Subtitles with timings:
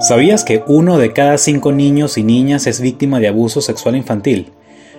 [0.00, 4.52] ¿Sabías que uno de cada cinco niños y niñas es víctima de abuso sexual infantil?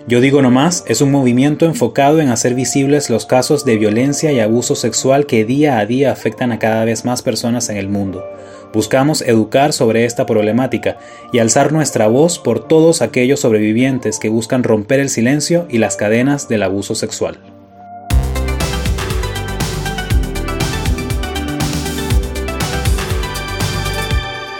[0.07, 4.41] Yo digo nomás, es un movimiento enfocado en hacer visibles los casos de violencia y
[4.41, 8.25] abuso sexual que día a día afectan a cada vez más personas en el mundo.
[8.73, 10.97] Buscamos educar sobre esta problemática
[11.31, 15.95] y alzar nuestra voz por todos aquellos sobrevivientes que buscan romper el silencio y las
[15.95, 17.58] cadenas del abuso sexual.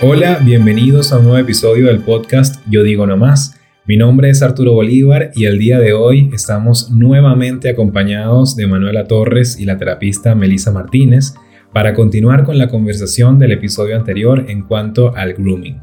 [0.01, 3.59] Hola, bienvenidos a un nuevo episodio del podcast Yo Digo No Más.
[3.85, 9.07] Mi nombre es Arturo Bolívar y el día de hoy estamos nuevamente acompañados de Manuela
[9.07, 11.33] Torres y la terapista Melissa Martínez
[11.73, 15.81] para continuar con la conversación del episodio anterior en cuanto al grooming.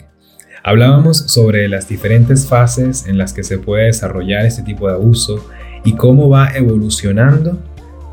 [0.65, 5.47] Hablábamos sobre las diferentes fases en las que se puede desarrollar este tipo de abuso
[5.85, 7.63] y cómo va evolucionando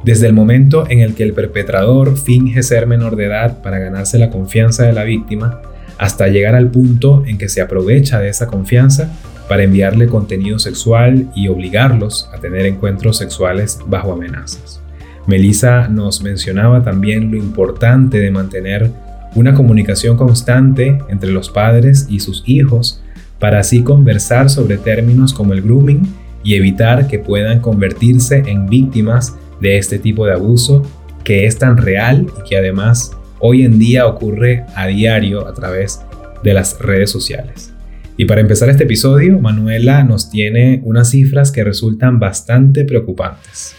[0.03, 4.19] desde el momento en el que el perpetrador finge ser menor de edad para ganarse
[4.19, 5.61] la confianza de la víctima
[6.03, 9.09] hasta llegar al punto en que se aprovecha de esa confianza
[9.47, 14.81] para enviarle contenido sexual y obligarlos a tener encuentros sexuales bajo amenazas.
[15.27, 18.91] Melissa nos mencionaba también lo importante de mantener
[19.33, 23.01] una comunicación constante entre los padres y sus hijos
[23.39, 26.01] para así conversar sobre términos como el grooming
[26.43, 30.83] y evitar que puedan convertirse en víctimas de este tipo de abuso
[31.23, 33.13] que es tan real y que además
[33.45, 35.99] hoy en día ocurre a diario a través
[36.43, 37.73] de las redes sociales.
[38.15, 43.75] Y para empezar este episodio, Manuela nos tiene unas cifras que resultan bastante preocupantes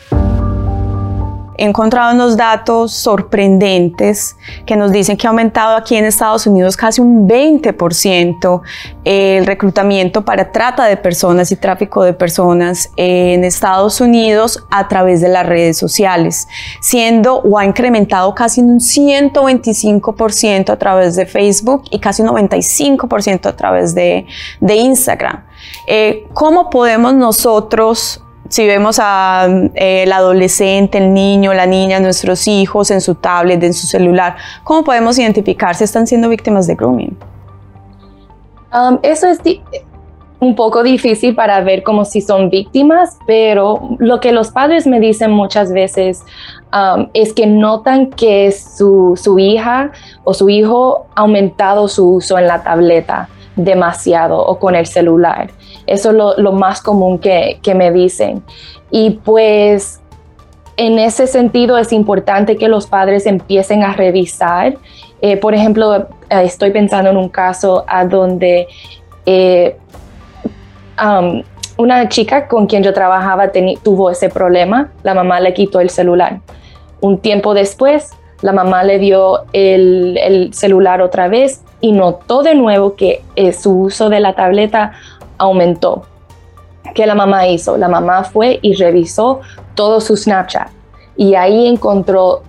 [1.57, 6.77] he encontrado unos datos sorprendentes que nos dicen que ha aumentado aquí en Estados Unidos
[6.77, 8.63] casi un 20%
[9.05, 15.21] el reclutamiento para trata de personas y tráfico de personas en Estados Unidos a través
[15.21, 16.49] de las redes sociales,
[16.81, 23.47] siendo o ha incrementado casi un 125% a través de Facebook y casi un 95%
[23.47, 24.27] a través de,
[24.61, 25.45] de Instagram.
[25.87, 32.91] Eh, ¿Cómo podemos nosotros si vemos al eh, adolescente, el niño, la niña, nuestros hijos
[32.91, 37.17] en su tablet, en su celular, ¿cómo podemos identificar si están siendo víctimas de grooming?
[38.73, 39.41] Um, eso es
[40.41, 45.01] un poco difícil para ver como si son víctimas, pero lo que los padres me
[45.01, 46.23] dicen muchas veces
[46.73, 49.91] um, es que notan que su, su hija
[50.25, 55.51] o su hijo ha aumentado su uso en la tableta demasiado o con el celular.
[55.87, 58.43] Eso es lo, más común que, me dicen.
[58.91, 60.01] Y pues
[60.77, 64.77] en ese sentido es importante que los padres empiecen a revisar.
[65.21, 68.67] Eh, por ejemplo, eh, estoy pensando en un caso a donde
[69.27, 69.77] eh,
[71.77, 73.51] una chica con quien yo trabajaba
[73.83, 76.41] tuvo ese problema, la mamá le quitó el celular.
[77.01, 78.13] Un tiempo después,
[78.43, 83.23] la mamá le dio el celular otra vez y notó de nuevo que
[83.53, 84.93] su uso de la tableta
[85.39, 86.03] aumentó.
[86.95, 87.77] ¿Qué la mamá hizo?
[87.77, 89.41] La mamá fue y revisó
[89.75, 90.69] todo su Snapchat
[91.17, 92.43] y ahí encontró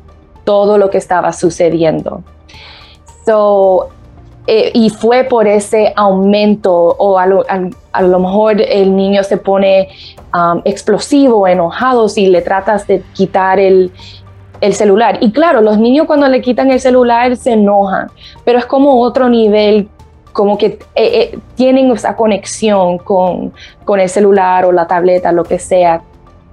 [0.43, 2.23] todo lo que estaba sucediendo.
[3.25, 3.89] So,
[4.47, 9.89] eh, y fue por ese aumento o a lo, mejor el niño se pone
[10.33, 13.91] um, explosivo, enojado si le tratas de quitar el,
[14.61, 15.17] el celular.
[15.21, 18.11] Y claro, los niños cuando le quitan el celular se enojan,
[18.43, 19.89] pero es como otro nivel
[20.35, 23.53] como que eh, eh, tienen esa conexión con,
[23.85, 26.01] con, el celular o la tableta, lo que sea,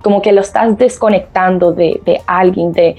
[0.02, 2.94] como que lo estás desconectando de, de alguien, de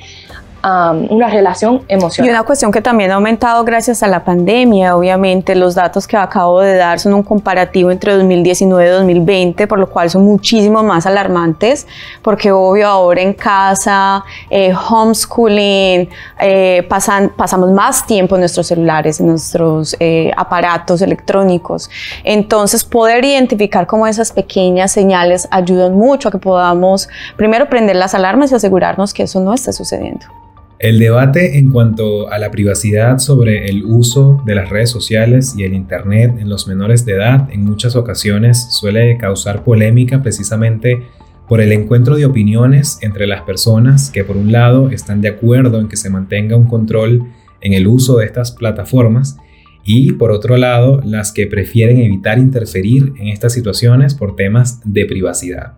[0.64, 2.28] una relación emocional.
[2.28, 6.16] Y una cuestión que también ha aumentado gracias a la pandemia, obviamente los datos que
[6.16, 10.82] acabo de dar son un comparativo entre 2019 y 2020, por lo cual son muchísimo
[10.82, 11.86] más alarmantes,
[12.22, 16.10] porque obvio ahora en casa, eh, homeschooling,
[16.40, 21.90] eh, pasan, pasamos más tiempo en nuestros celulares, en nuestros eh, aparatos electrónicos.
[22.24, 28.16] Entonces poder identificar como esas pequeñas señales ayudan mucho a que podamos primero prender las
[28.16, 30.26] alarmas y asegurarnos que eso no esté sucediendo.
[30.80, 35.64] El debate en cuanto a la privacidad sobre el uso de las redes sociales y
[35.64, 41.04] el Internet en los menores de edad en muchas ocasiones suele causar polémica precisamente
[41.48, 45.80] por el encuentro de opiniones entre las personas que por un lado están de acuerdo
[45.80, 47.24] en que se mantenga un control
[47.62, 49.38] en el uso de estas plataformas
[49.86, 55.06] y por otro lado las que prefieren evitar interferir en estas situaciones por temas de
[55.06, 55.74] privacidad.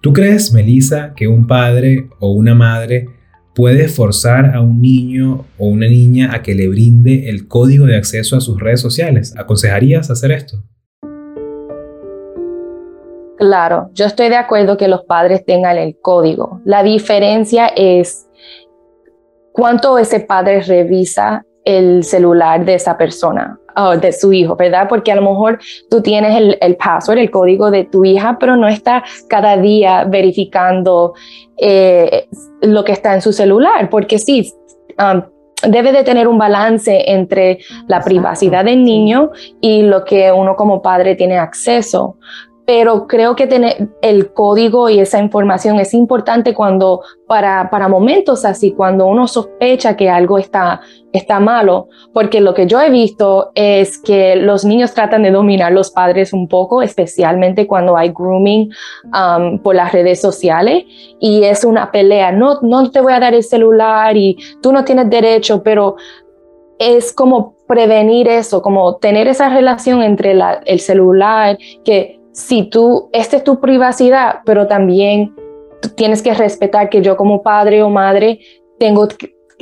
[0.00, 3.08] ¿Tú crees, Melissa, que un padre o una madre
[3.54, 7.96] puede forzar a un niño o una niña a que le brinde el código de
[7.96, 9.34] acceso a sus redes sociales.
[9.36, 10.62] ¿Aconsejarías hacer esto?
[13.38, 16.60] Claro, yo estoy de acuerdo que los padres tengan el código.
[16.64, 18.28] La diferencia es
[19.52, 23.58] cuánto ese padre revisa el celular de esa persona.
[23.76, 24.86] Oh, de su hijo, ¿verdad?
[24.88, 25.58] Porque a lo mejor
[25.90, 30.04] tú tienes el, el password, el código de tu hija, pero no está cada día
[30.04, 31.14] verificando
[31.56, 32.28] eh,
[32.62, 34.52] lo que está en su celular, porque sí,
[34.98, 35.22] um,
[35.68, 39.30] debe de tener un balance entre la privacidad del niño
[39.60, 42.16] y lo que uno como padre tiene acceso
[42.64, 48.44] pero creo que tener el código y esa información es importante cuando para, para momentos
[48.44, 50.80] así, cuando uno sospecha que algo está,
[51.12, 55.72] está malo, porque lo que yo he visto es que los niños tratan de dominar
[55.72, 58.70] los padres un poco, especialmente cuando hay grooming
[59.06, 60.84] um, por las redes sociales
[61.20, 64.84] y es una pelea, no, no te voy a dar el celular y tú no
[64.84, 65.96] tienes derecho, pero
[66.78, 70.36] es como prevenir eso, como tener esa relación entre
[70.66, 75.34] el celular, que si tú, esta es tu privacidad, pero también
[75.96, 78.40] tienes que respetar que yo como padre o madre
[78.78, 79.06] tengo,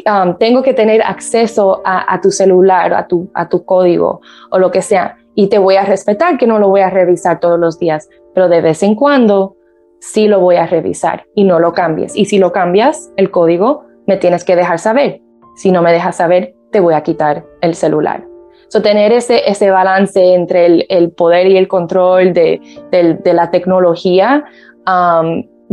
[0.07, 4.21] um, tengo que tener acceso a, tu celular, a tu, a tu código
[4.51, 5.17] o lo que sea.
[5.35, 8.49] Y te voy a respetar que no lo voy a revisar todos los días, pero
[8.49, 9.57] de vez en cuando
[10.01, 12.17] sí lo voy a revisar y no lo cambies.
[12.17, 15.21] Y si lo cambias, el código, me tienes que dejar saber.
[15.57, 18.30] Si no me dejas saber, te voy a quitar el celular.
[18.71, 22.61] So, tener ese, ese balance entre el, el poder y el control de,
[22.93, 24.45] de, la tecnología,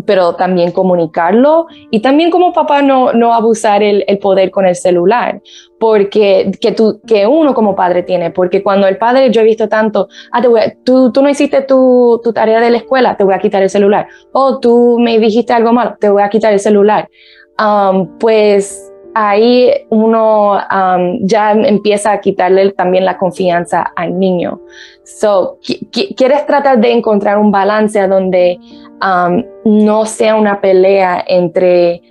[0.03, 4.75] pero también comunicarlo y también como papá no, no abusar el, el, poder con el
[4.75, 5.43] celular,
[5.79, 9.69] porque que, tú, que uno como padre tiene, porque cuando el padre, yo he visto
[9.69, 10.49] tanto, ah, te
[10.83, 13.69] tú, tú no hiciste tu, tu tarea de la escuela, te voy a quitar el
[13.69, 17.07] celular, o tú me dijiste algo malo, te voy a quitar el celular.
[18.19, 18.86] Pues
[19.17, 24.61] ahí uno um, ya empieza a quitarle también la confianza al niño.
[25.03, 25.57] So,
[26.15, 28.59] quieres tratar de encontrar un balance donde
[29.01, 32.01] um, no sea una pelea entre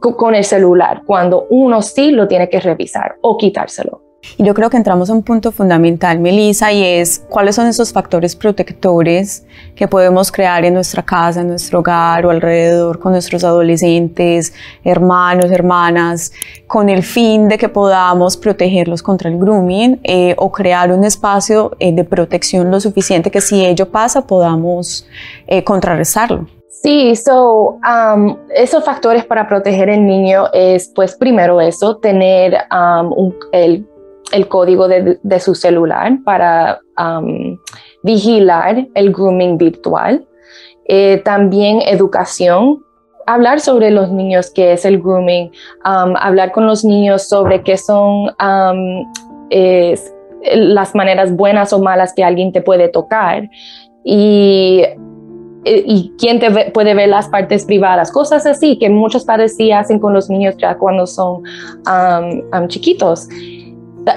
[0.00, 4.02] con el celular, cuando uno sí lo tiene que revisar o quitárselo.
[4.38, 7.92] Y yo creo que entramos a un punto fundamental, Melissa, y es cuáles son esos
[7.92, 13.42] factores protectores que podemos crear en nuestra casa, en nuestro hogar o alrededor con nuestros
[13.44, 14.54] adolescentes,
[14.84, 16.32] hermanos, hermanas,
[16.66, 21.72] con el fin de que podamos protegerlos contra el grooming eh, o crear un espacio
[21.78, 25.06] eh, de protección lo suficiente que si ello pasa podamos
[25.46, 26.46] eh, contrarrestarlo.
[26.82, 33.12] Sí, so, um, esos factores para proteger al niño es, pues, primero eso, tener um,
[33.12, 33.86] un, el
[34.32, 37.58] el código de, su celular para um,
[38.02, 40.26] vigilar el grooming virtual.
[40.86, 42.82] Eh, también educación,
[43.26, 45.50] hablar sobre los niños, qué es el grooming,
[45.84, 49.12] um, hablar con los niños sobre qué son um,
[50.54, 53.48] las maneras buenas o malas que alguien te puede tocar
[54.04, 54.82] y,
[55.64, 60.00] y quién te puede ver las partes privadas, cosas así que muchos padres sí hacen
[60.00, 61.42] con los niños ya cuando son
[62.68, 63.28] chiquitos.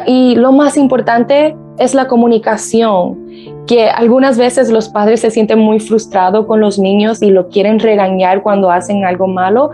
[0.08, 3.26] Y lo más importante es la comunicación,
[3.68, 7.80] que algunas veces los padres se sienten muy frustrados con los niños y lo quieren
[7.80, 9.72] regañar cuando hacen algo malo.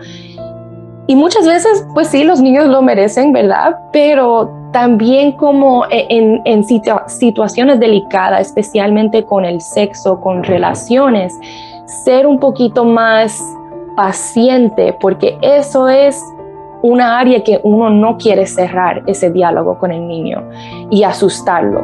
[1.08, 3.76] Y muchas veces, pues sí, los niños lo merecen, ¿verdad?
[3.92, 6.64] Pero también como e-, en,
[7.08, 11.38] situaciones delicadas, especialmente con el sexo, con relaciones,
[12.06, 13.42] ser un poquito más
[13.96, 16.24] paciente, porque eso es
[16.84, 20.50] una área que uno no quiere cerrar ese diálogo con el niño
[20.90, 21.82] y asustarlo.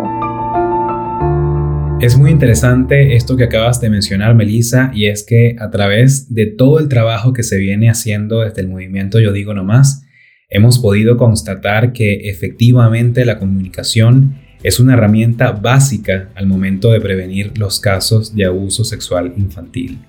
[2.00, 6.46] Es muy interesante esto que acabas de mencionar, Melissa, y es que a través de
[6.46, 10.06] todo el trabajo que se viene haciendo desde el movimiento Yo Digo No Más,
[10.50, 17.58] hemos podido constatar que efectivamente la comunicación es una herramienta básica al momento de prevenir
[17.58, 20.00] los casos de abuso sexual infantil.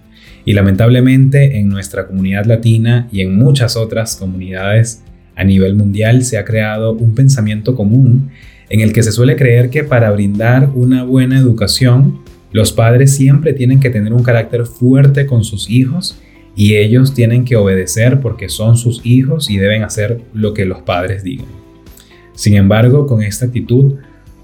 [0.49, 5.03] Y lamentablemente en nuestra comunidad latina y en muchas otras comunidades
[5.37, 8.31] a nivel mundial se ha creado un pensamiento común
[8.71, 13.53] en el que se suele creer que para brindar una buena educación, los padres siempre
[13.53, 16.19] tienen que tener un carácter fuerte con sus hijos
[16.57, 20.81] y ellos tienen que obedecer porque son sus hijos y deben hacer lo que los
[20.81, 21.49] padres digan.
[22.33, 23.97] Sin embargo, con esta actitud,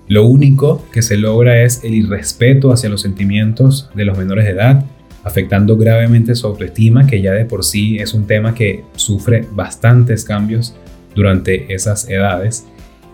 [0.09, 4.51] lo único que se logra es el irrespeto hacia los sentimientos de los menores de
[4.51, 4.85] edad
[5.25, 10.25] afectando gravemente su autoestima, que ya de por sí es un tema que sufre bastantes
[10.25, 10.77] cambios
[11.15, 12.67] durante esas edades,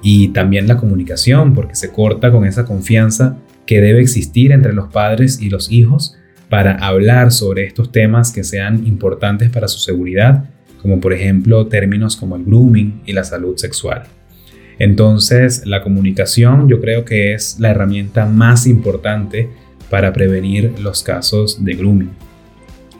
[0.02, 4.88] y también la comunicación, porque se corta con esa confianza que debe existir entre los
[4.88, 6.16] padres y los hijos
[6.48, 10.44] para hablar sobre estos temas que sean importantes para su seguridad,
[10.82, 14.04] como por ejemplo términos como el grooming y la salud sexual.
[14.80, 19.50] Entonces, la comunicación yo creo que es la herramienta más importante
[19.90, 22.10] para prevenir los casos de grooming.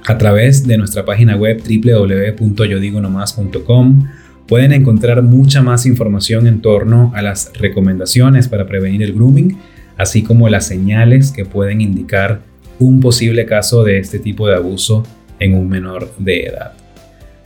[0.07, 4.09] A través de nuestra página web www.yodigonomás.com
[4.47, 9.57] pueden encontrar mucha más información en torno a las recomendaciones para prevenir el grooming,
[9.97, 12.41] así como las señales que pueden indicar
[12.81, 15.05] un posible caso de este tipo de abuso
[15.39, 16.73] en un menor de edad.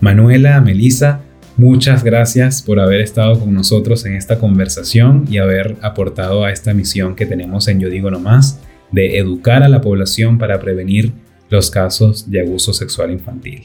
[0.00, 1.20] Manuela, Melissa,
[1.56, 6.72] muchas gracias por haber estado con nosotros en esta conversación y haber aportado a esta
[6.72, 8.60] misión que tenemos en Yo Digo No Más
[8.92, 11.12] de educar a la población para prevenir
[11.50, 13.62] los casos de abuso sexual infantil.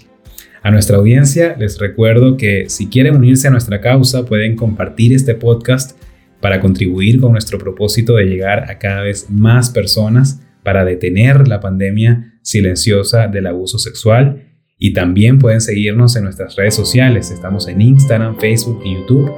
[0.62, 5.34] A nuestra audiencia les recuerdo que si quieren unirse a nuestra causa pueden compartir este
[5.36, 5.98] podcast
[6.42, 11.60] para contribuir con nuestro propósito de llegar a cada vez más personas para detener la
[11.60, 14.46] pandemia silenciosa del abuso sexual
[14.78, 17.32] y también pueden seguirnos en nuestras redes sociales.
[17.32, 19.32] Estamos en Instagram, Facebook y YouTube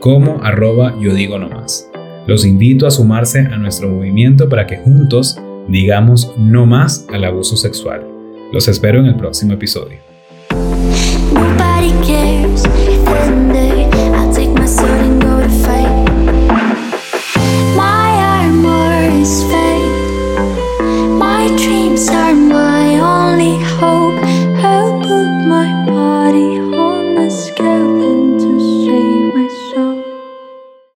[0.00, 1.91] como arroba yo digo no más.
[2.26, 5.38] Los invito a sumarse a nuestro movimiento para que juntos
[5.68, 8.06] digamos no más al abuso sexual.
[8.52, 9.98] Los espero en el próximo episodio.